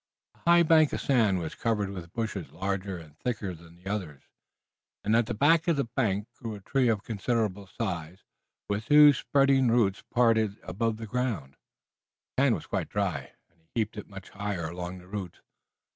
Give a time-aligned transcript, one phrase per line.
[0.33, 4.23] A high bank of sand was covered with bushes larger and thicker than the others,
[5.03, 8.23] and at the back of the bank grew a tree of considerable size
[8.67, 11.55] with two spreading roots partly above ground.
[12.35, 15.39] The sand was quite dry, and he heaped it much higher along the roots.